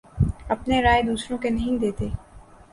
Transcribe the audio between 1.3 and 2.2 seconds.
کے نہیں دیتا